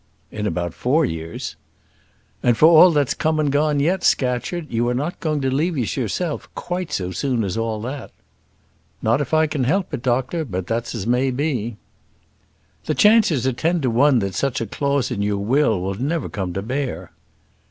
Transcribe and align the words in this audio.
"In 0.31 0.47
about 0.47 0.73
four 0.73 1.05
years." 1.05 1.55
"And 2.41 2.57
for 2.57 2.65
all 2.65 2.89
that's 2.89 3.13
come 3.13 3.39
and 3.39 3.51
gone 3.51 3.79
yet, 3.79 4.03
Scatcherd, 4.03 4.65
you 4.71 4.89
are 4.89 4.95
not 4.95 5.19
going 5.19 5.41
to 5.41 5.53
leave 5.53 5.77
us 5.77 5.95
yourself 5.95 6.49
quite 6.55 6.91
so 6.91 7.11
soon 7.11 7.43
as 7.43 7.55
all 7.55 7.79
that." 7.81 8.09
"Not 9.03 9.21
if 9.21 9.31
I 9.31 9.45
can 9.45 9.63
help 9.65 9.93
it, 9.93 10.01
doctor; 10.01 10.43
but 10.43 10.65
that's 10.65 10.95
as 10.95 11.05
may 11.05 11.29
be." 11.29 11.77
"The 12.85 12.95
chances 12.95 13.45
are 13.45 13.53
ten 13.53 13.79
to 13.81 13.91
one 13.91 14.17
that 14.17 14.33
such 14.33 14.59
a 14.59 14.65
clause 14.65 15.11
in 15.11 15.21
your 15.21 15.37
will 15.37 15.79
will 15.79 15.93
never 15.93 16.29
come 16.29 16.51
to 16.53 16.63
bear." 16.63 17.11